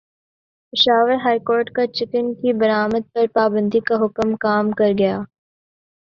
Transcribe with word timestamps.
Peshawar 0.73 1.11
high 1.23 1.39
court 1.47 1.69
کا 1.75 1.85
chicken 1.87 2.33
کی 2.35 2.53
برآمد 2.59 3.03
پر 3.13 3.25
پابندی 3.33 3.79
کا 3.87 3.95
حکم 4.05 4.35
کام 4.37 4.71
کر 4.79 4.91
گیا 4.99 5.17